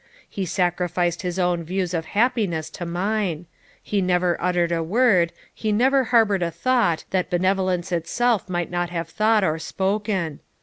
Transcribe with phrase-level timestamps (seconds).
[0.27, 3.45] he sacrificed his own views of happiness to mine;
[3.83, 8.89] he never uttered a word, he never harboured a thought, that benevolence itself might not
[8.89, 10.39] have thought or spoken.